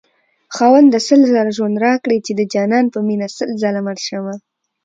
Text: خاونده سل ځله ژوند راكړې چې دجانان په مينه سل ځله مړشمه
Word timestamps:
خاونده 0.55 0.99
سل 1.07 1.21
ځله 1.29 1.51
ژوند 1.57 1.77
راكړې 1.85 2.17
چې 2.25 2.31
دجانان 2.39 2.85
په 2.93 2.99
مينه 3.07 3.27
سل 3.37 3.49
ځله 3.61 3.79
مړشمه 3.87 4.35